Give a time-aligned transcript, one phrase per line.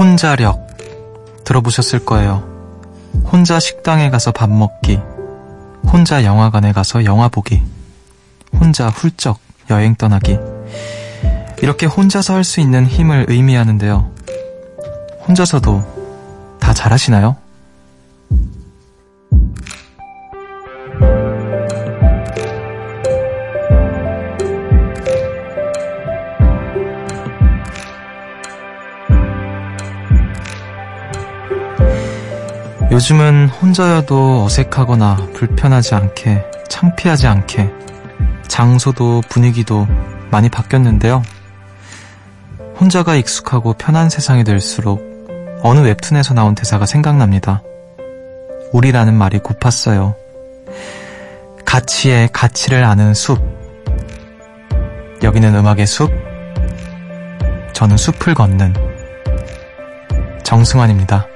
[0.00, 0.66] 혼자력
[1.44, 2.42] 들어보셨을 거예요.
[3.30, 4.98] 혼자 식당에 가서 밥 먹기,
[5.92, 7.62] 혼자 영화관에 가서 영화 보기,
[8.58, 10.38] 혼자 훌쩍 여행 떠나기.
[11.60, 14.10] 이렇게 혼자서 할 수 있는 힘을 의미하는데요.
[15.28, 17.36] 혼자서도 다 잘하시나요?
[33.00, 37.70] 요즘은 혼자여도 어색하거나 불편하지 않게, 창피하지 않게,
[38.46, 39.88] 장소도 분위기도
[40.30, 41.22] 많이 바뀌었는데요.
[42.78, 45.00] 혼자가 익숙하고 편한 세상이 될수록
[45.62, 47.62] 어느 웹툰에서 나온 대사가 생각납니다.
[48.74, 50.14] 우리라는 말이 고팠어요.
[51.64, 53.40] 가치의 가치를 아는 숲.
[55.22, 56.10] 여기는 음악의 숲.
[57.72, 58.74] 저는 숲을 걷는
[60.44, 61.26] 정승환입니다.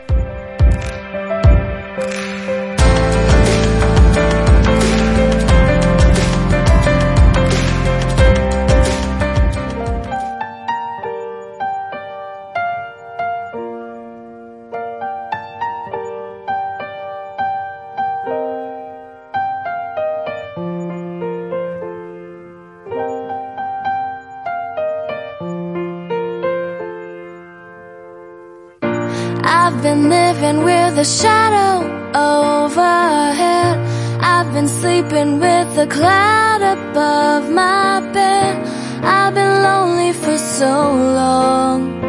[29.84, 31.84] Been living with a shadow
[32.16, 33.77] overhead.
[34.18, 38.66] I've been sleeping with a cloud above my bed.
[39.04, 40.72] I've been lonely for so
[41.20, 42.00] long.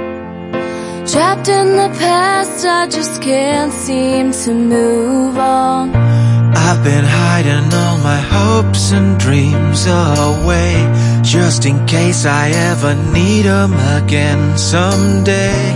[1.05, 5.94] Trapped in the past, I just can't seem to move on.
[6.55, 10.73] I've been hiding all my hopes and dreams away
[11.21, 15.75] Just in case I ever need 'em again someday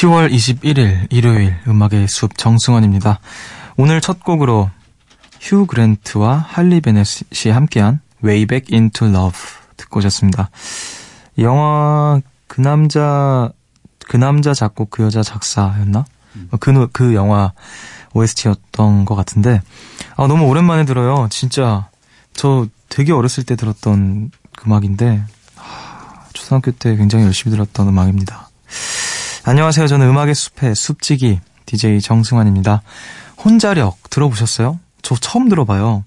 [0.00, 3.20] 10월 21일 일요일 음악의 숲 정승원입니다.
[3.76, 4.70] 오늘 첫 곡으로
[5.40, 9.38] 휴 그랜트와 할리 베넷이 함께한 Way Back Into Love
[9.76, 10.48] 듣고 오셨습니다.
[11.36, 13.50] 이 영화 그 남자
[14.08, 16.06] 그 남자 작곡 그 여자 작사였나?
[16.60, 17.52] 그, 노- 그 영화
[18.14, 19.60] OST였던 것 같은데
[20.16, 21.28] 아 너무 오랜만에 들어요.
[21.30, 21.90] 진짜
[22.32, 24.30] 저 되게 어렸을 때 들었던
[24.66, 25.22] 음악인데
[25.56, 28.48] 하, 초등학교 때 굉장히 열심히 들었던 음악입니다.
[29.42, 29.86] 안녕하세요.
[29.86, 32.82] 저는 음악의 숲의 숲지기 DJ 정승환입니다.
[33.42, 34.78] 혼자력 들어보셨어요?
[35.00, 36.04] 저 처음 들어봐요.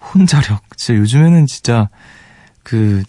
[0.00, 0.62] 혼자력.
[0.76, 1.90] 진짜 요즘에는 진짜
[2.62, 3.02] 그,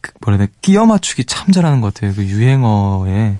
[0.00, 2.14] 그 뭐라 해야 돼 끼어 맞추기 참 잘하는 것 같아요.
[2.14, 3.36] 그 유행어에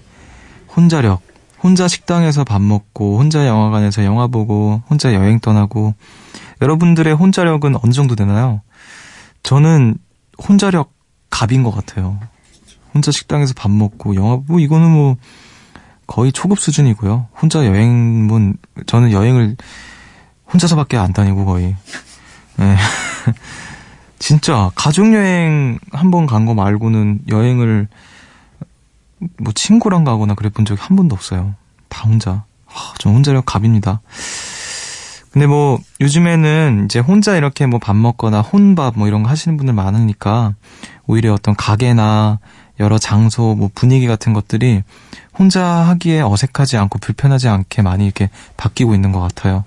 [0.77, 1.23] 혼자력.
[1.63, 5.95] 혼자 식당에서 밥 먹고, 혼자 영화관에서 영화 보고, 혼자 여행 떠나고.
[6.61, 8.61] 여러분들의 혼자력은 어느 정도 되나요?
[9.43, 9.97] 저는
[10.47, 10.93] 혼자력
[11.31, 12.21] 갑인 것 같아요.
[12.95, 15.17] 혼자 식당에서 밥 먹고 영화 뭐 이거는 뭐
[16.07, 17.27] 거의 초급 수준이고요.
[17.41, 18.57] 혼자 여행문
[18.87, 19.57] 저는 여행을
[20.53, 21.75] 혼자서밖에 안 다니고 거의.
[22.57, 22.77] 네.
[24.19, 27.89] 진짜 가족 여행 한 번 간 거 말고는 여행을
[29.39, 31.55] 뭐 친구랑 가거나 그래 본 적이 한 번도 없어요.
[31.89, 32.45] 다 혼자.
[32.67, 34.01] 아, 전 혼자력 갑입니다.
[35.31, 39.75] 근데 뭐 요즘에는 이제 혼자 이렇게 뭐 밥 먹거나 혼밥 뭐 이런 거 하시는 분들
[39.75, 40.55] 많으니까
[41.07, 42.39] 오히려 어떤 가게나
[42.81, 44.83] 여러 장소 뭐 분위기 같은 것들이
[45.39, 49.65] 혼자 하기에 어색하지 않고 불편하지 않게 많이 이렇게 바뀌고 있는 것 같아요.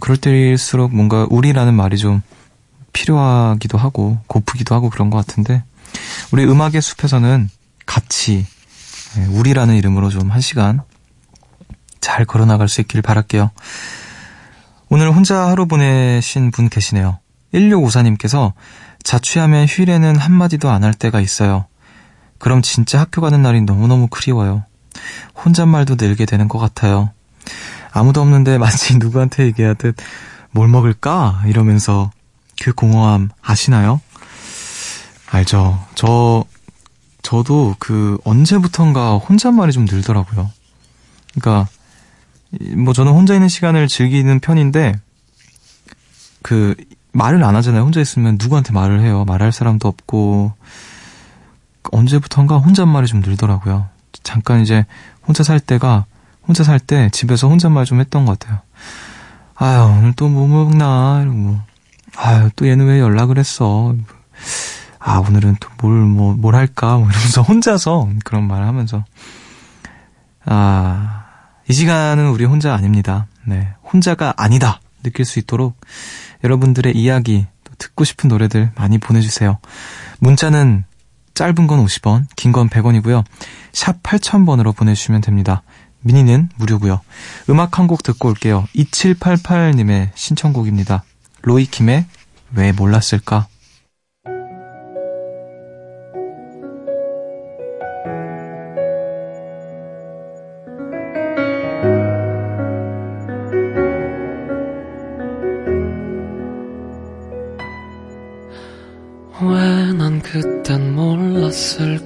[0.00, 2.22] 그럴 때일수록 뭔가 우리라는 말이 좀
[2.92, 5.62] 필요하기도 하고 고프기도 하고 그런 것 같은데
[6.32, 7.48] 우리 음악의 숲에서는
[7.86, 8.46] 같이
[9.18, 10.80] 예, 우리라는 이름으로 좀 한 시간
[12.00, 13.50] 잘 걸어나갈 수 있기를 바랄게요.
[14.88, 17.18] 오늘 혼자 하루 보내신 분 계시네요.
[17.54, 18.52] 1654님께서
[19.02, 21.66] 자취하면 휴일에는 한마디도 안 할 때가 있어요.
[22.40, 24.64] 그럼 진짜 학교 가는 날이 너무너무 그리워요.
[25.44, 27.10] 혼잣말도 늘게 되는 것 같아요.
[27.92, 29.94] 아무도 없는데 마치 누구한테 얘기하듯
[30.50, 31.42] 뭘 먹을까?
[31.46, 32.10] 이러면서
[32.60, 34.00] 그 공허함 아시나요?
[35.30, 35.78] 알죠.
[35.94, 36.44] 저,
[37.22, 40.50] 저도 그 언제부턴가 혼잣말이 좀 늘더라고요.
[41.34, 41.68] 그러니까,
[42.58, 44.94] 이- 뭐 저는 혼자 있는 시간을 즐기는 편인데,
[46.42, 46.74] 그,
[47.12, 47.82] 말을 안 하잖아요.
[47.82, 49.24] 혼자 있으면 누구한테 말을 해요.
[49.24, 50.52] 말할 사람도 없고,
[51.92, 53.88] 언제부턴가 혼잣말이 좀 늘더라고요.
[54.22, 54.84] 잠깐 이제
[55.26, 56.06] 혼자 살 때가
[56.46, 58.60] 혼자 살 때 집에서 혼잣말 좀 했던 것 같아요.
[59.54, 61.58] 아유 오늘 또 뭐 먹나 이러고
[62.16, 63.94] 아유 또 얘는 왜 연락을 했어.
[64.98, 69.04] 아 오늘은 또 뭘 뭐뭘 할까 뭐 이러면서 혼자서 그런 말을 하면서
[70.44, 71.16] 아
[71.68, 73.28] 이 시간은 우리 혼자 아닙니다.
[73.44, 75.80] 네 혼자가 아니다 느낄 수 있도록
[76.42, 79.58] 여러분들의 이야기 또 듣고 싶은 노래들 많이 보내주세요.
[80.18, 80.84] 문자는
[81.34, 83.24] 짧은 건 50원, 긴 건 100원이고요.
[83.72, 85.62] 샵 8000번으로 보내주시면 됩니다.
[86.02, 87.00] 미니는 무료고요.
[87.50, 88.66] 음악 한 곡 듣고 올게요.
[88.74, 91.02] 2788님의 신청곡입니다.
[91.42, 92.06] 로이킴의
[92.54, 93.46] 왜 몰랐을까?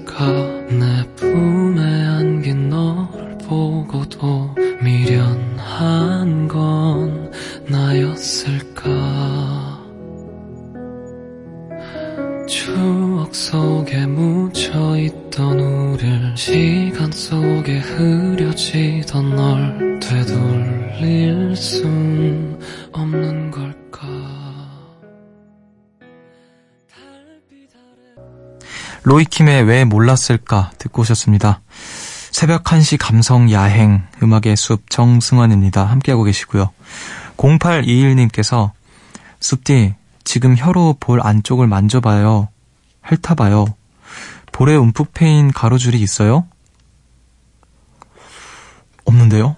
[0.04, 0.26] 몰랐을까
[0.70, 7.30] 내 품에 안긴 너를 보고도 미련한 건
[7.68, 8.84] 나였을까?
[12.46, 22.58] 추억 속에 묻혀있던 우릴 시간 속에 흐려지던 널 되돌릴 순
[22.92, 24.23] 없는 걸까
[29.04, 31.60] 로이킴의 왜 몰랐을까 듣고 오셨습니다.
[32.30, 35.84] 새벽 1시 감성 야행 음악의 숲 정승환입니다.
[35.84, 36.70] 함께하고 계시고요.
[37.36, 38.70] 0821님께서
[39.40, 42.48] 숲디 지금 혀로 볼 안쪽을 만져봐요.
[43.02, 43.66] 핥아봐요.
[44.52, 46.46] 볼에 움푹 패인 가로줄이 있어요?
[49.04, 49.56] 없는데요?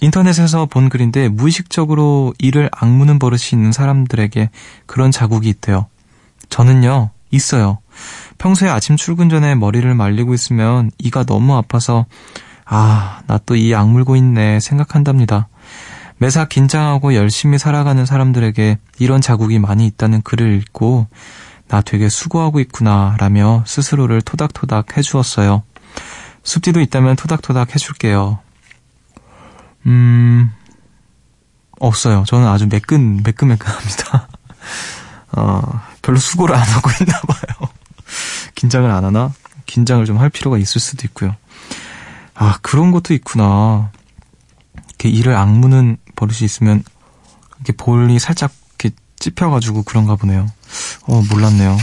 [0.00, 4.48] 인터넷에서 본 글인데 무의식적으로 이를 악무는 버릇이 있는 사람들에게
[4.86, 5.86] 그런 자국이 있대요.
[6.48, 7.78] 저는요, 있어요.
[8.38, 12.06] 평소에 아침 출근 전에 머리를 말리고 있으면 이가 너무 아파서
[12.64, 15.48] 아, 나 또 이 악물고 있네 생각한답니다.
[16.18, 21.06] 매사 긴장하고 열심히 살아가는 사람들에게 이런 자국이 많이 있다는 글을 읽고
[21.68, 25.62] 나 되게 수고하고 있구나 라며 스스로를 토닥토닥 해주었어요.
[26.42, 28.38] 숲디도 있다면 토닥토닥 해줄게요.
[29.86, 30.50] 음,
[31.78, 32.24] 없어요.
[32.26, 34.28] 저는 아주 매끈, 매끈매끈합니다.
[35.36, 37.70] 어, 별로 수고를 안 하고 있나 봐요.
[38.54, 39.32] 긴장을 안 하나?
[39.66, 41.34] 긴장을 좀 할 필요가 있을 수도 있고요.
[42.34, 43.90] 아, 그런 것도 있구나.
[44.88, 46.82] 이렇게 이를 악무는 버릇이 있으면
[47.56, 50.46] 이렇게 볼이 살짝 이렇게 찝혀가지고 그런가 보네요.
[51.06, 51.76] 어, 몰랐네요.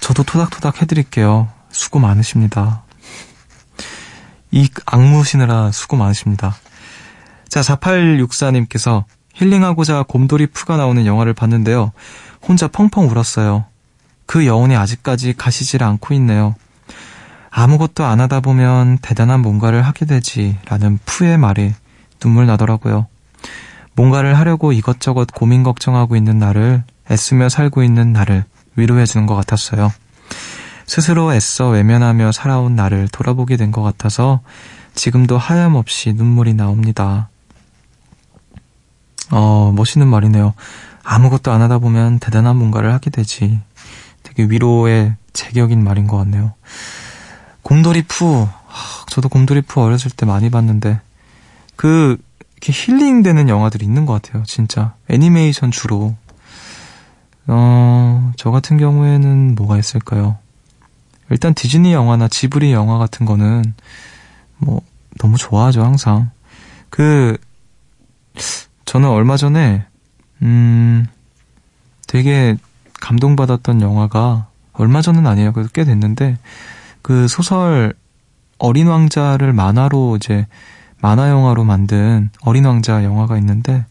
[0.00, 1.48] 저도 토닥토닥 해드릴게요.
[1.70, 2.82] 수고 많으십니다.
[4.50, 6.56] 이 악무시느라 수고 많으십니다.
[7.48, 9.04] 자, 4864님께서
[9.34, 11.92] 힐링하고자 곰돌이 푸가 나오는 영화를 봤는데요.
[12.42, 13.64] 혼자 펑펑 울었어요.
[14.26, 16.54] 그 여운이 아직까지 가시질 않고 있네요.
[17.50, 21.72] 아무것도 안 하다 보면 대단한 뭔가를 하게 되지 라는 푸의 말이
[22.18, 23.06] 눈물 나더라고요.
[23.94, 28.44] 뭔가를 하려고 이것저것 고민 걱정하고 있는 나를 애쓰며 살고 있는 나를
[28.76, 29.92] 위로해 주는 것 같았어요.
[30.86, 34.40] 스스로 애써 외면하며 살아온 나를 돌아보게 된 것 같아서
[34.94, 37.28] 지금도 하염없이 눈물이 나옵니다.
[39.30, 40.54] 어, 멋있는 말이네요.
[41.02, 43.60] 아무것도 안 하다 보면 대단한 뭔가를 하게 되지.
[44.42, 46.54] 위로의 제격인 말인 것 같네요.
[47.62, 48.48] 곰돌이 푸.
[49.08, 51.00] 저도 곰돌이 푸 어렸을 때 많이 봤는데,
[51.76, 52.16] 그,
[52.56, 54.94] 이렇게 힐링되는 영화들이 있는 것 같아요, 진짜.
[55.08, 56.16] 애니메이션 주로.
[57.46, 60.38] 어, 저 같은 경우에는 뭐가 있을까요?
[61.30, 63.74] 일단 디즈니 영화나 지브리 영화 같은 거는,
[64.58, 64.80] 뭐,
[65.18, 66.30] 너무 좋아하죠, 항상.
[66.90, 67.36] 그,
[68.84, 69.86] 저는 얼마 전에,
[70.42, 71.06] 음,
[72.06, 72.56] 되게
[73.04, 75.52] 감동받았던 영화가 얼마 전은 아니에요.
[75.52, 76.38] 그래도 꽤 됐는데
[77.02, 77.92] 그 소설
[78.58, 80.46] 어린 왕자를 만화로 이제
[81.02, 83.84] 만화 영화로 만든 어린 왕자 영화가 있는데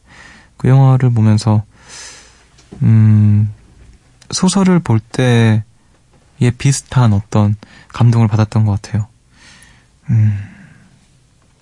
[0.57, 1.63] 그 영화를 보면서
[2.81, 3.53] 음
[4.31, 5.61] 소설을 볼 때에
[6.57, 7.55] 비슷한 어떤
[7.89, 9.07] 감동을 받았던 것 같아요.
[10.09, 10.35] 음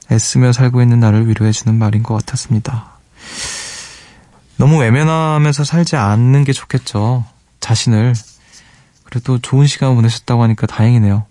[0.09, 2.91] 애쓰며 살고 있는 나를 위로해주는 말인 것 같았습니다.
[4.55, 7.25] 너무 외면하면서 살지 않는 게 좋겠죠.
[7.61, 8.13] 자신을.
[9.03, 11.25] 그래도 좋은 시간 보내셨다고 하니까 다행이네요.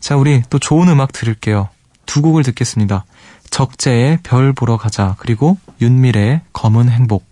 [0.00, 1.70] 자, 우리 또 좋은 음악 들을게요.
[2.04, 3.06] 두 곡을 듣겠습니다.
[3.48, 5.14] 적재의 별 보러 가자.
[5.18, 7.24] 그리고 윤미래의 검은 행복.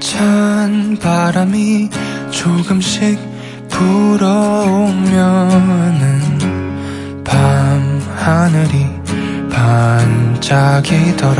[0.00, 1.88] 찬 바람이
[2.30, 3.18] 조금씩
[3.68, 5.14] 불어오면은
[7.24, 8.86] 밤 하늘이
[10.40, 11.34] 반짝이더라.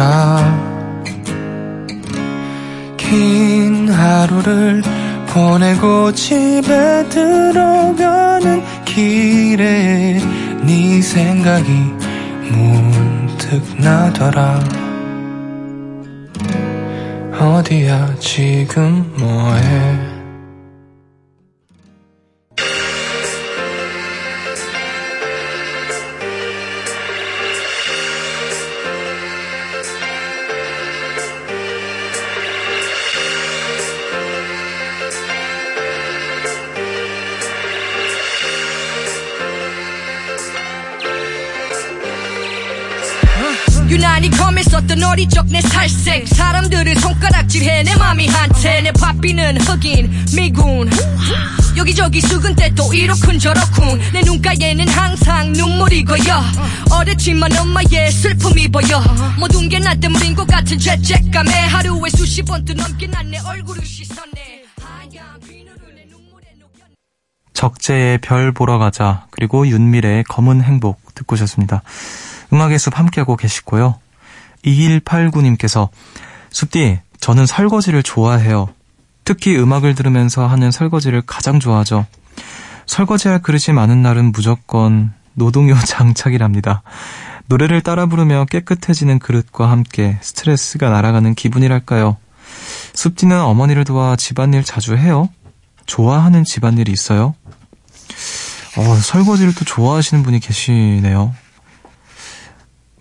[3.09, 4.83] 긴 하루를
[5.29, 10.21] 보내고 집에 들어가는 길에
[10.63, 11.71] 네 생각이
[12.51, 14.61] 문득 나더라.
[17.39, 20.14] 어디야 지금 뭐해
[44.95, 46.29] 머리컴했었던 어리 적 내 살색.
[46.29, 48.83] 사람들을 손가락질해 내 맘이 한채.
[48.83, 50.89] 내 바삐는 흑인 미군.
[51.77, 54.01] 여기저기 수근 때또 이렇군 저렇군.
[54.13, 56.43] 내 눈가에는 항상 눈물이 고여.
[56.91, 59.01] 어렸지만 엄마의 슬픔이 보여.
[59.39, 64.25] 모든 게 나 때문인 것 같은 죄책감에 하루에 수십 번도 넘게 난 내 얼굴을 녹여
[67.53, 69.27] 적재의 별 보러 가자.
[69.31, 71.83] 그리고 윤미래의 검은 행복 듣고 오셨습니다.
[72.53, 73.99] 음악의 숲 함께하고 계시고요.
[74.65, 75.89] 2189님께서
[76.51, 78.69] 숲디 저는 설거지를 좋아해요.
[79.25, 82.07] 특히 음악을 들으면서 하는 설거지를 가장 좋아하죠.
[82.87, 86.83] 설거지할 그릇이 많은 날은 무조건 노동요 장착이랍니다.
[87.47, 92.17] 노래를 따라 부르며 깨끗해지는 그릇과 함께 스트레스가 날아가는 기분이랄까요.
[92.95, 95.29] 숲디는 어머니를 도와 집안일 자주 해요?
[95.87, 97.35] 좋아하는 집안일이 있어요?
[98.77, 101.35] 어, 설거지를 또 좋아하시는 분이 계시네요.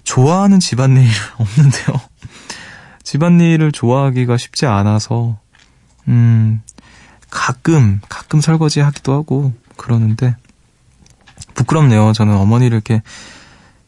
[0.03, 1.07] 좋아하는 집안일
[1.37, 2.01] 없는데요.
[3.03, 5.37] 집안일을 좋아하기가 쉽지 않아서,
[6.07, 6.61] 음,
[7.29, 10.35] 가끔, 가끔 설거지 하기도 하고 그러는데,
[11.55, 12.13] 부끄럽네요.
[12.13, 13.01] 저는 어머니를 이렇게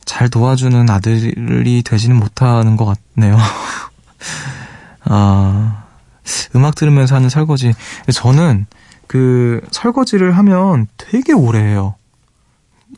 [0.05, 3.37] 잘 도와주는 아들이 되지는 못하는 것 같네요.
[5.05, 5.83] 아,
[6.55, 7.73] 음악 들으면서 하는 설거지.
[8.13, 8.65] 저는
[9.07, 11.95] 그 설거지를 하면 되게 오래 해요.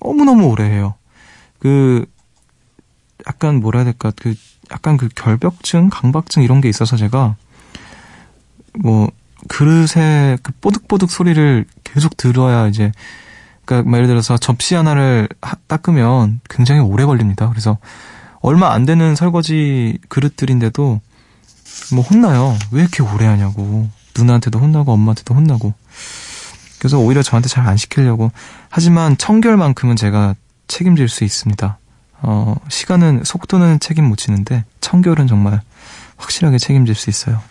[0.01, 0.95] 너무너무 오래 해요.
[1.59, 2.05] 그,
[3.27, 4.35] 약간 뭐라 해야 될까, 그,
[4.71, 7.35] 약간 그 결벽증, 강박증 이런 게 있어서 제가,
[8.79, 9.09] 뭐,
[9.47, 12.91] 그릇에 그 뽀득뽀득 소리를 계속 들어야 이제,
[13.65, 17.49] 그니까, 뭐 예를 들어서 접시 하나를 하, 닦으면 굉장히 오래 걸립니다.
[17.49, 17.77] 그래서
[18.39, 21.01] 얼마 안 되는 설거지 그릇들인데도
[21.93, 22.57] 뭐 혼나요.
[22.71, 23.89] 왜 이렇게 오래 하냐고.
[24.17, 25.73] 누나한테도 혼나고 엄마한테도 혼나고.
[26.79, 28.31] 그래서 오히려 저한테 잘 안 시키려고.
[28.69, 30.35] 하지만 청결만큼은 제가
[30.67, 31.77] 책임질 수 있습니다.
[32.21, 35.61] 어, 시간은, 속도는 책임 못 지는데, 청결은 정말
[36.17, 37.41] 확실하게 책임질 수 있어요.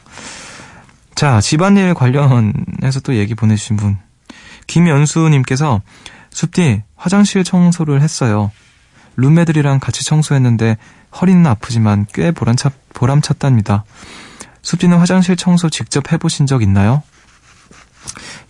[1.14, 3.98] 자, 집안일 관련해서 또 얘기 보내주신 분.
[4.66, 5.80] 김연수님께서,
[6.30, 8.50] 숲디, 화장실 청소를 했어요.
[9.16, 10.76] 룸메들이랑 같이 청소했는데,
[11.20, 13.84] 허리는 아프지만 꽤 보람차, 보람찼답니다.
[14.62, 17.02] 숲디는 화장실 청소 직접 해보신 적 있나요?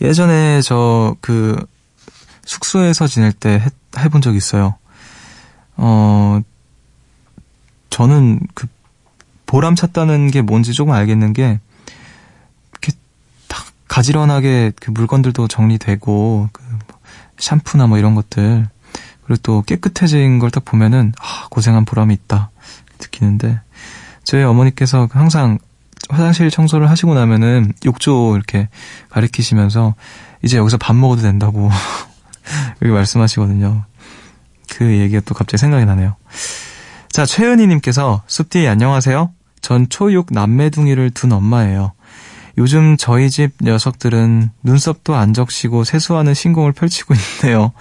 [0.00, 1.56] 예전에 저 그
[2.46, 3.66] 숙소에서 지낼 때 해,
[3.98, 4.76] 해본 적 있어요.
[5.76, 6.40] 어,
[7.90, 8.66] 저는 그
[9.46, 11.60] 보람찼다는 게 뭔지 조금 알겠는 게
[12.72, 12.92] 이렇게
[13.48, 16.62] 딱 가지런하게 그 물건들도 정리되고 그
[17.38, 18.68] 샴푸나 뭐 이런 것들
[19.24, 22.50] 그리고 또 깨끗해진 걸 딱 보면은 아, 고생한 보람이 있다
[23.00, 23.60] 느끼는데
[24.24, 25.58] 저희 어머니께서 항상
[26.08, 28.68] 화장실 청소를 하시고 나면은 욕조 이렇게
[29.10, 29.94] 가리키시면서
[30.42, 31.70] 이제 여기서 밥 먹어도 된다고
[32.80, 33.84] 이렇게 말씀하시거든요.
[34.70, 36.16] 그 얘기가 또 갑자기 생각이 나네요.
[37.10, 39.30] 자, 최은희님께서 숲디 안녕하세요.
[39.62, 41.92] 전 초육 남매둥이를 둔 엄마예요.
[42.58, 47.72] 요즘 저희 집 녀석들은 눈썹도 안 적시고 세수하는 신공을 펼치고 있네요.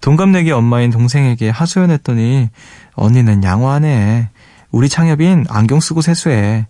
[0.00, 2.50] 동갑내기 엄마인 동생에게 하소연했더니
[2.94, 4.30] 언니는 양호하네.
[4.70, 6.66] 우리 창엽인 안경 쓰고 세수해.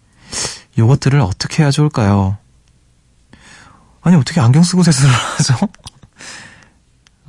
[0.78, 2.38] 요것들을 어떻게 해야 좋을까요?
[4.02, 5.54] 아니, 어떻게 안경 쓰고 세수를 하죠?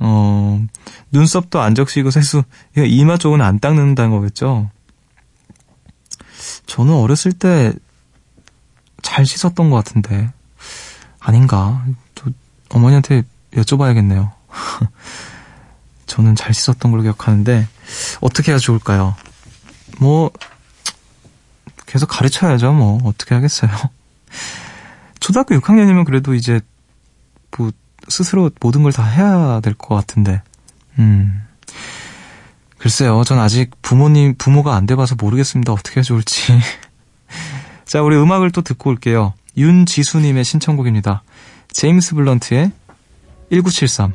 [0.04, 0.64] 어,
[1.12, 2.42] 눈썹도 안 적시고 세수,
[2.76, 4.70] 이마 쪽은 안 닦는다는 거겠죠?
[6.66, 7.72] 저는 어렸을 때
[9.02, 10.32] 잘 씻었던 것 같은데.
[11.20, 11.84] 아닌가?
[12.14, 12.30] 또
[12.70, 14.32] 어머니한테 여쭤봐야겠네요.
[16.06, 17.68] 저는 잘 씻었던 걸로 기억하는데,
[18.20, 19.14] 어떻게 해야 좋을까요?
[19.98, 20.30] 뭐,
[21.86, 23.00] 계속 가르쳐야죠, 뭐.
[23.04, 23.70] 어떻게 하겠어요.
[25.20, 26.60] 초등학교 6학년이면 그래도 이제,
[27.56, 27.70] 뭐,
[28.08, 30.42] 스스로 모든 걸 다 해야 될 것 같은데.
[30.98, 31.42] 음.
[32.78, 35.72] 글쎄요, 전 아직 부모님, 부모가 안 돼봐서 모르겠습니다.
[35.72, 36.52] 어떻게 해야 좋을지.
[37.86, 39.34] 자, 우리 음악을 또 듣고 올게요.
[39.56, 41.22] 윤지수님의 신청곡입니다.
[41.72, 42.72] 제임스 블런트의
[43.50, 44.12] 1973.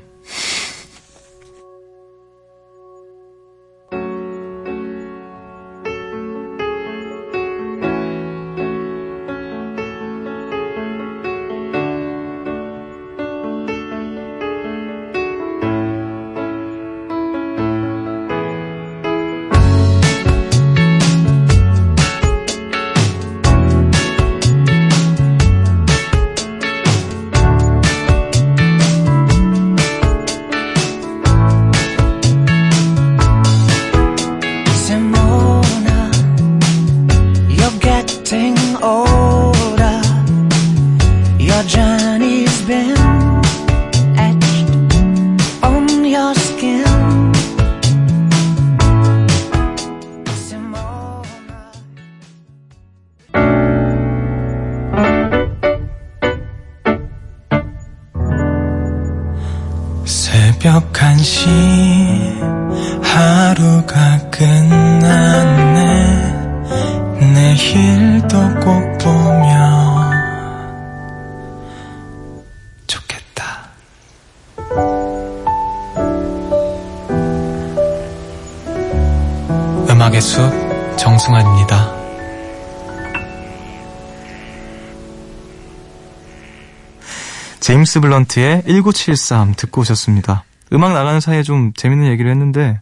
[87.88, 90.44] 제임스 블런트의 1973 듣고 오셨습니다.
[90.74, 92.82] 음악 나가는 사이에 좀 재밌는 얘기를 했는데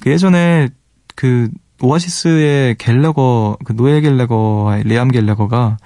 [0.00, 0.70] 그 예전에
[1.14, 1.50] 그
[1.82, 5.76] 오아시스의 갤러거 그 노엘 갤러거와 리암 갤러거가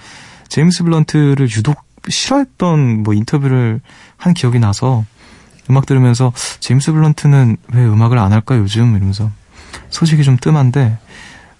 [0.49, 3.81] 제임스 블런트를 유독 싫어했던 뭐 인터뷰를
[4.17, 5.05] 한 기억이 나서
[5.69, 9.29] 음악 들으면서 제임스 블런트는 왜 음악을 안 할까 요즘 이러면서
[9.91, 10.99] 소식이 좀 뜸한데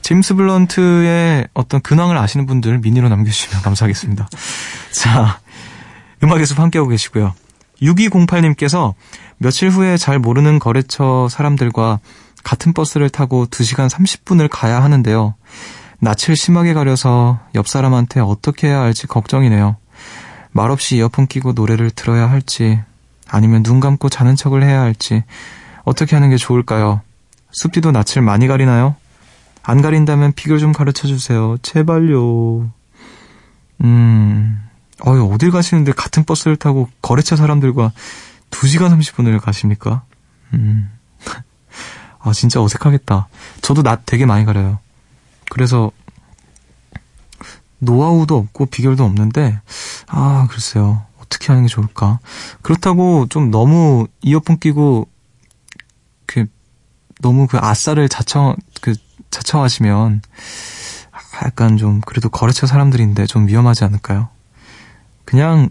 [0.03, 4.29] 제임스 블런트의 어떤 근황을 아시는 분들 미니로 남겨주시면 감사하겠습니다.
[4.93, 5.41] 자,
[6.23, 7.35] 음악의 숲 함께하고 계시고요.
[7.83, 8.95] 6208님께서
[9.39, 11.99] 며칠 후에 잘 모르는 거래처 사람들과
[12.45, 15.35] 같은 버스를 타고 2시간 30분을 가야 하는데요.
[15.99, 19.77] 낯을 심하게 가려서 옆 사람한테 어떻게 해야 할지 걱정이네요.
[20.51, 22.81] 말없이 이어폰 끼고 노래를 들어야 할지
[23.29, 25.25] 아니면 눈 감고 자는 척을 해야 할지
[25.85, 27.01] 어떻게 하는 게 좋을까요?
[27.53, 28.95] 숲디도 낯을 많이 가리나요?
[29.63, 31.57] 안 가린다면 비결 좀 가르쳐 주세요.
[31.63, 32.71] 제발요.
[33.83, 34.63] 음,
[35.07, 37.93] 어유 어딜 가시는데 같은 버스를 타고 거래처 사람들과
[38.51, 40.03] 2시간 30분을 가십니까?
[40.53, 40.91] 음.
[42.21, 43.29] 아, 진짜 어색하겠다.
[43.63, 44.79] 저도 낯 되게 많이 가려요.
[45.51, 45.91] 그래서,
[47.79, 49.61] 노하우도 없고 비결도 없는데,
[50.07, 51.05] 아, 글쎄요.
[51.19, 52.21] 어떻게 하는 게 좋을까?
[52.63, 55.09] 그렇다고 좀 너무 이어폰 끼고,
[56.27, 56.47] 그,
[57.21, 58.95] 너무 그 아싸를 자청, 그,
[59.31, 60.23] 자청하시면,
[61.45, 64.29] 약간 좀, 그래도 거래처 사람들인데 좀 위험하지 않을까요?
[65.25, 65.71] 그냥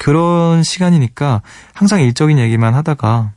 [0.00, 3.32] 그런 시간이니까 항상 일적인 얘기만 하다가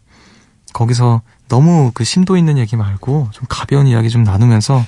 [0.73, 4.85] 거기서 너무 그 심도 있는 얘기 말고 좀 가벼운 이야기 좀 나누면서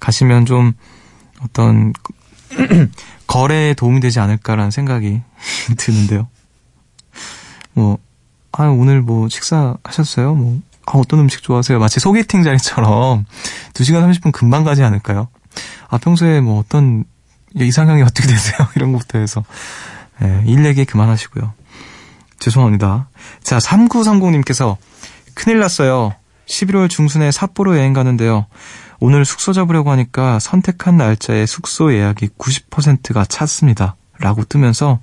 [0.00, 0.72] 가시면 좀
[1.42, 1.92] 어떤
[3.26, 5.20] 거래에 도움이 되지 않을까라는 생각이
[5.76, 6.28] 드는데요.
[7.74, 7.98] 뭐,
[8.52, 10.34] 아, 오늘 뭐 식사하셨어요?
[10.34, 11.78] 뭐, 아, 어떤 음식 좋아하세요?
[11.78, 13.26] 마치 소개팅 자리처럼
[13.74, 15.28] 2시간 30분 금방 가지 않을까요?
[15.88, 17.04] 아, 평소에 뭐 어떤
[17.54, 18.66] 이상형이 어떻게 되세요?
[18.76, 19.44] 이런 것부터 해서
[20.22, 21.52] 예, 일 얘기 그만하시고요.
[22.38, 23.08] 죄송합니다.
[23.42, 24.76] 자, 3930님께서
[25.34, 26.14] 큰일 났어요.
[26.46, 28.46] 11월 중순에 삿포로 여행 가는데요.
[29.00, 33.96] 오늘 숙소 잡으려고 하니까 선택한 날짜에 숙소 예약이 90%가 찼습니다.
[34.18, 34.98] 라고 뜨면서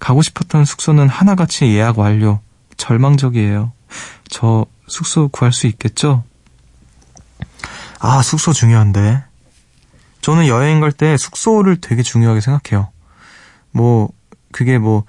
[0.00, 2.40] 가고 싶었던 숙소는 하나같이 예약 완료.
[2.76, 3.72] 절망적이에요.
[4.28, 6.24] 저 숙소 구할 수 있겠죠?
[8.00, 9.22] 아, 숙소 중요한데.
[10.20, 12.90] 저는 여행 갈 때 숙소를 되게 중요하게 생각해요.
[13.70, 14.10] 뭐,
[14.52, 15.04] 그게 뭐,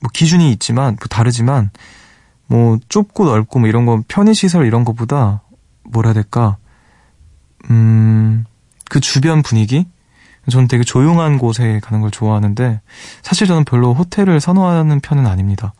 [0.00, 1.70] 뭐 기준이 있지만, 뭐 다르지만,
[2.46, 5.42] 뭐 좁고 넓고 뭐 이런 거 편의시설 이런 거보다
[5.84, 6.56] 뭐라 될까,
[7.70, 8.44] 음,
[8.88, 9.86] 그 주변 분위기?
[10.50, 12.80] 저는 되게 조용한 곳에 가는 걸 좋아하는데,
[13.22, 15.72] 사실 저는 별로 호텔을 선호하는 편은 아닙니다.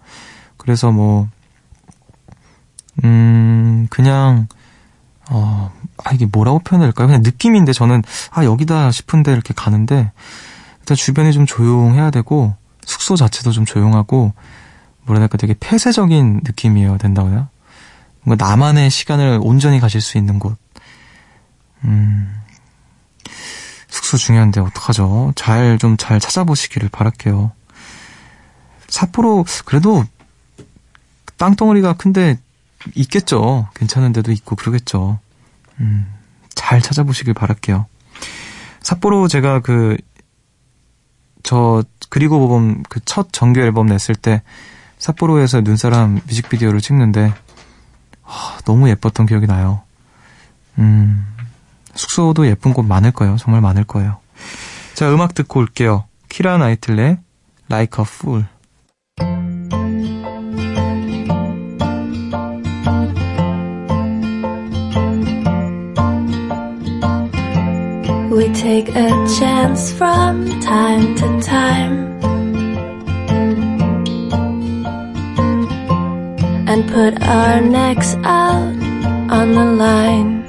[0.57, 1.29] 그래서 뭐,
[3.05, 4.47] 음, 그냥,
[5.31, 5.73] 어,
[6.05, 7.09] 아, 이게 뭐라고 표현할까요?
[7.09, 10.13] 그냥 느낌인데 저는, 아, 여기다 싶은데 이렇게 가는데,
[10.83, 14.33] 일단 주변이 좀 조용해야 되고 숙소 자체도 좀 조용하고
[15.05, 17.49] 뭐랄까 되게 폐쇄적인 느낌이어야 된다고요.
[18.23, 20.57] 뭔가 나만의 시간을 온전히 가질 수 있는 곳.
[21.85, 22.41] 음.
[23.89, 25.33] 숙소 중요한데 어떡하죠?
[25.37, 27.53] 잘 좀 잘 찾아보시기를 바랄게요.
[28.89, 30.05] 삿포로 그래도
[31.39, 32.39] 땅덩어리가 큰데
[32.95, 33.69] 있겠죠.
[33.75, 35.19] 괜찮은 데도 있고 그러겠죠.
[35.81, 36.13] 음.
[36.55, 37.87] 잘 찾아보시길 바랄게요.
[38.83, 39.97] 삿포로 제가 그
[41.43, 44.43] 저 그리고 보범 그 첫 정규 앨범 냈을 때
[44.99, 47.33] 삿포로에서 눈사람 뮤직비디오를 찍는데
[48.23, 49.83] 하, 너무 예뻤던 기억이 나요.
[50.79, 51.27] 음,
[51.95, 53.37] 숙소도 예쁜 곳 많을 거예요.
[53.37, 54.19] 정말 많을 거예요.
[54.95, 56.05] 자, 음악 듣고 올게요.
[56.29, 57.19] 키라 나이틀레
[57.71, 58.45] Like a Fool.
[68.42, 72.18] We take a chance from time to time
[76.68, 78.76] and put our necks out
[79.32, 80.44] on the line.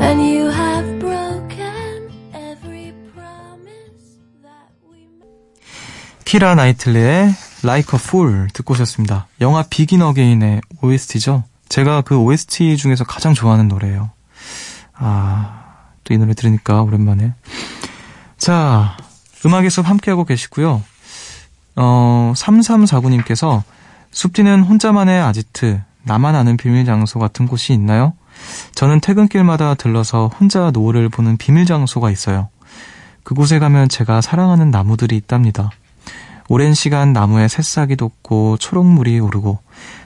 [0.00, 6.24] And you have broken every promise that we made.
[6.24, 9.28] 키라 나이틀레의 Like a Fool 듣고 오셨습니다.
[9.42, 11.44] 영화 비긴 어게인의 OST죠.
[11.75, 14.09] 제가 그 OST 중에서 가장 좋아하는 노래예요.
[14.93, 15.63] 아,
[16.05, 17.33] 또 이 노래 들으니까 오랜만에.
[18.37, 18.95] 자,
[19.45, 20.81] 음악의 숲 함께하고 계시고요.
[21.75, 23.61] 어, 3349님께서
[24.11, 28.13] 숲디는 혼자만의 아지트, 나만 아는 비밀 장소 같은 곳이 있나요?
[28.75, 32.47] 저는 퇴근길마다 들러서 혼자 노을을 보는 비밀 장소가 있어요.
[33.25, 35.71] 그곳에 가면 제가 사랑하는 나무들이 있답니다.
[36.47, 39.59] 오랜 시간 나무에 새싹이 돋고 초록물이 오르고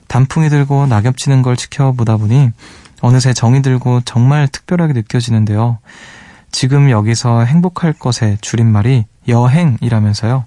[0.10, 2.52] 단풍이 들고 낙엽 치는 걸 지켜보다 보니
[3.00, 5.78] 어느새 정이 들고 정말 특별하게 느껴지는데요.
[6.52, 10.45] 지금 여기서 행복할 것의 줄임말이 여행이라면서요.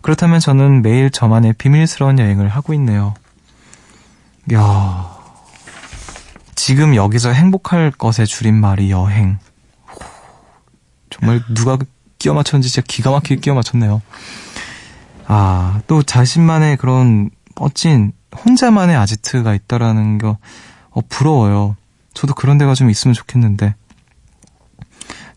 [0.00, 3.14] 그렇다면 저는 매일 저만의 비밀스러운 여행을 하고 있네요.
[4.52, 5.10] 야
[6.54, 9.38] 지금 여기서 행복할 것의 줄임말이 여행.
[11.10, 11.78] 정말 누가
[12.18, 14.00] 끼워 맞췄는지 진짜 기가 막히게 끼워 맞췄네요.
[15.26, 20.38] 아, 또 자신만의 그런 멋진 혼자만의 아지트가 있다라는 거,
[20.90, 21.76] 어, 부러워요.
[22.14, 23.74] 저도 그런 데가 좀 있으면 좋겠는데.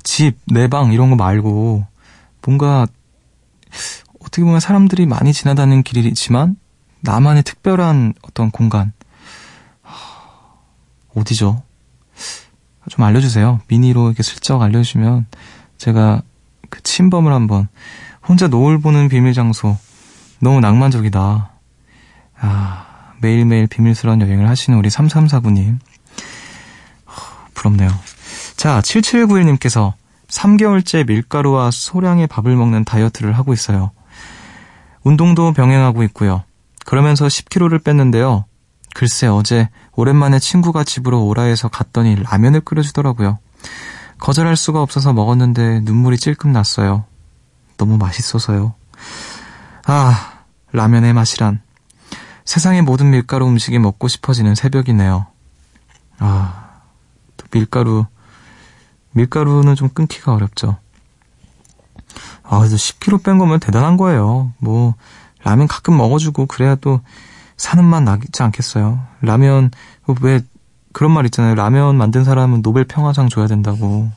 [0.04, 1.86] 집, 내 방, 이런 거 말고,
[2.44, 2.88] 뭔가,
[4.22, 6.56] 어떻게 보면 사람들이 많이 지나다니는 길이지만,
[7.02, 8.94] 나만의 특별한 어떤 공간.
[11.16, 11.64] 어디죠?
[12.90, 13.60] 좀 알려주세요.
[13.68, 15.28] 미니로 이렇게 슬쩍 알려주시면,
[15.78, 16.22] 제가
[16.70, 17.68] 그 침범을 한번,
[18.28, 19.78] 혼자 노을 보는 비밀 장소.
[20.40, 21.52] 너무 낭만적이다.
[22.40, 22.87] 아,
[23.22, 25.80] 매일매일 비밀스러운 여행을 하시는 우리 3349님.
[27.54, 27.90] 부럽네요.
[28.56, 29.94] 자, 7791님께서
[30.28, 33.92] 3개월째 밀가루와 소량의 밥을 먹는 다이어트를 하고 있어요.
[35.04, 36.44] 운동도 병행하고 있고요.
[36.86, 38.46] 그러면서 10kg를 뺐는데요.
[38.94, 43.40] 글쎄 어제 오랜만에 친구가 집으로 오라 해서 갔더니 라면을 끓여주더라고요.
[44.20, 47.06] 거절할 수가 없어서 먹었는데 눈물이 찔끔 났어요.
[47.78, 48.74] 너무 맛있어서요.
[49.86, 51.62] 아, 라면의 맛이란.
[52.48, 55.28] 세상의 모든 밀가루 음식이 먹고 싶어지는 새벽이네요.
[56.20, 56.70] 아,
[57.36, 58.06] 또 밀가루,
[59.12, 60.78] 밀가루는 좀 끊기가 어렵죠.
[62.44, 64.54] 아, 그래도 10kg 뺀 거면 대단한 거예요.
[64.60, 64.96] 뭐,
[65.44, 67.02] 라면 가끔 먹어주고, 그래야 또
[67.58, 69.06] 사는 맛 나지 않겠어요.
[69.22, 69.70] 라면,
[70.22, 70.40] 왜,
[70.94, 71.54] 그런 말 있잖아요.
[71.54, 74.10] 라면 만든 사람은 노벨 평화상 줘야 된다고.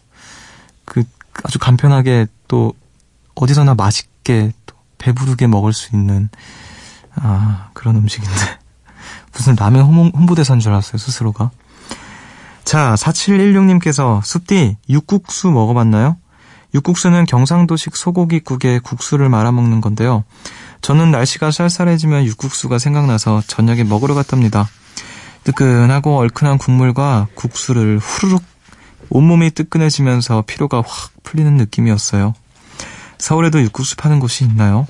[0.84, 1.02] 그,
[1.42, 2.74] 아주 간편하게 또,
[3.34, 6.28] 어디서나 맛있게, 또 배부르게 먹을 수 있는,
[7.22, 8.34] 아, 그런 음식인데.
[9.32, 11.50] 무슨 라면 홍보, 대사인 줄 알았어요, 스스로가.
[12.64, 16.16] 자, 4716님께서 숲디 육국수 먹어봤나요?
[16.74, 20.24] 육국수는 경상도식 소고기국에 국수를 말아먹는 건데요.
[20.82, 24.68] 저는 날씨가 쌀쌀해지면 육국수가 생각나서 저녁에 먹으러 갔답니다.
[25.44, 28.42] 뜨끈하고 얼큰한 국물과 국수를 후루룩
[29.10, 32.34] 온몸이 뜨끈해지면서 피로가 확 풀리는 느낌이었어요.
[33.18, 34.86] 서울에도 육국수 파는 곳이 있나요?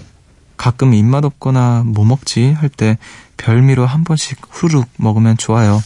[0.60, 2.98] 가끔 입맛 없거나 뭐 먹지 할 때
[3.38, 5.82] 별미로 한 번씩 후루룩 먹으면 좋아요.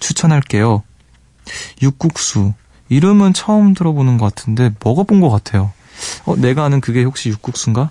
[0.00, 0.82] 추천할게요.
[1.82, 2.54] 육국수.
[2.88, 5.72] 이름은 처음 들어보는 것 같은데 먹어본 것 같아요.
[6.24, 7.90] 어, 내가 아는 그게 혹시 육국수인가?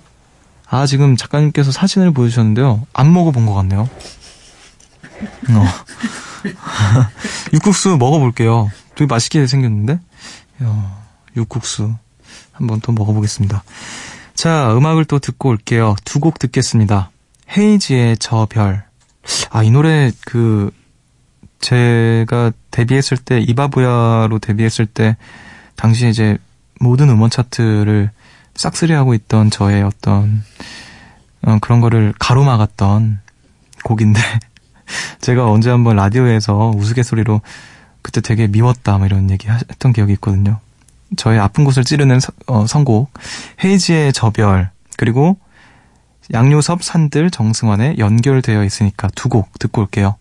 [0.68, 2.84] 아, 지금 작가님께서 사진을 보여주셨는데요.
[2.92, 3.88] 안 먹어본 것 같네요.
[5.50, 5.64] 어.
[7.54, 8.72] 육국수 먹어볼게요.
[8.96, 10.00] 되게 맛있게 생겼는데?
[10.62, 11.04] 어,
[11.36, 11.94] 육국수.
[12.50, 13.62] 한번 또 먹어보겠습니다.
[14.34, 15.94] 자, 음악을 또 듣고 올게요.
[16.04, 17.10] 두 곡 듣겠습니다.
[17.56, 18.84] 헤이지의 저 별.
[19.50, 20.70] 아, 이 노래 그
[21.60, 25.16] 제가 데뷔했을 때 이바부야로 데뷔했을 때
[25.76, 26.36] 당시에 이제
[26.80, 28.10] 모든 음원 차트를
[28.54, 30.42] 싹쓸이하고 있던 저의 어떤
[31.42, 33.20] 어, 그런 거를 가로막았던
[33.84, 34.20] 곡인데
[35.20, 37.40] 제가 언제 한번 라디오에서 우스갯소리로
[38.02, 40.60] 그때 되게 미웠다 뭐 이런 얘기 했던 기억이 있거든요.
[41.16, 43.12] 저의 아픈 곳을 찌르는 서, 어, 선곡
[43.64, 45.36] 헤이지의 저별 그리고
[46.32, 50.16] 양요섭 산들 정승환의 연결되어 있으니까 두 곡 듣고 올게요.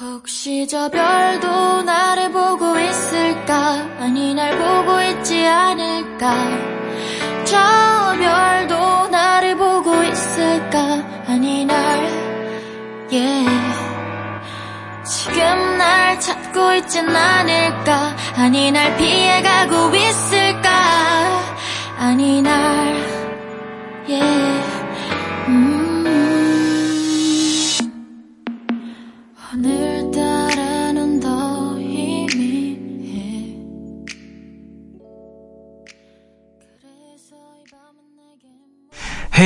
[0.00, 6.32] 혹시 저 별도 나를 보고 있을까 아니 날 보고 있지 않을까
[7.44, 7.56] 저
[8.16, 10.78] 별도 나를 보고 있을까
[11.26, 11.76] 아니 날
[13.10, 13.57] yeah.
[15.32, 20.70] 지금 날 찾고 있진 않을까 아니 날 피해가고 있을까
[21.98, 23.18] 아니 날
[24.08, 24.47] yeah.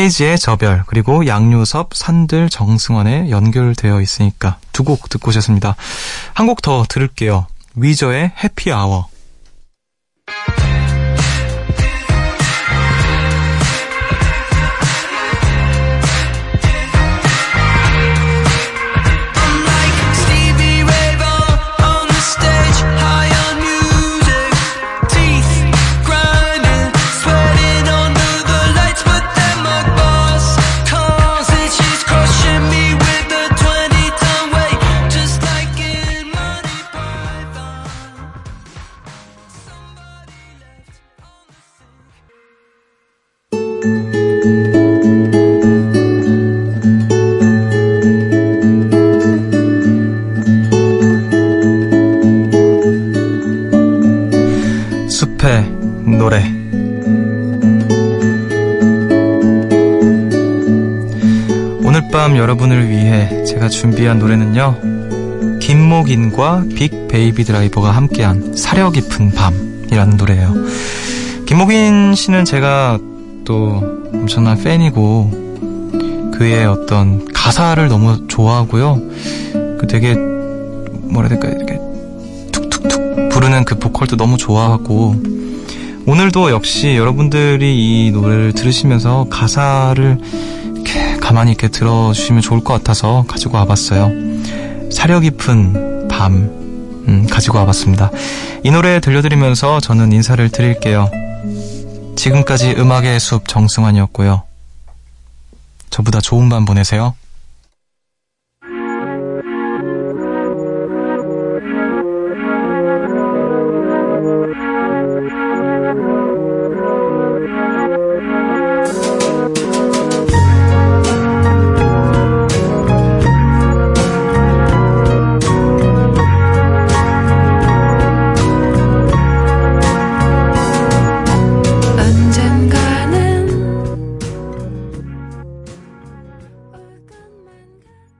[0.03, 5.77] 내게 헤이지의 저별 그리고 양요섭 산들 정승환의 연결되어 있으니까 두 곡 듣고 오셨습니다.
[6.35, 7.47] 한 곡 더 들을게요.
[7.77, 9.07] 위저의 해피아워.
[63.83, 65.59] 준비한 노래는요.
[65.59, 70.55] 김목인과 빅 베이비 드라이버가 함께한 사려 깊은 밤이라는 노래예요.
[71.47, 73.01] 김목인 씨는 제가
[73.45, 73.83] 또
[74.15, 79.01] 엄청난 팬이고 그의 어떤 가사를 너무 좋아하고요.
[79.81, 81.81] 그 되게 뭐라 해야 될까 이렇게
[82.53, 85.17] 툭툭툭 부르는 그 보컬도 너무 좋아하고
[86.07, 90.21] 오늘도 역시 여러분들이 이 노래를 들으시면서 가사를
[91.33, 94.13] 가만히 이렇게 들어주시면 좋을 것 같아서 가지고 와봤어요.
[94.93, 96.35] 사려 깊은 밤
[97.09, 98.11] 음, 가지고 와봤습니다.
[98.63, 101.11] 이 노래 들려드리면서 저는 인사를 드릴게요.
[102.17, 104.43] 지금까지 음악의 숲 정승환이었고요.
[105.89, 107.15] 저보다 좋은 밤 보내세요.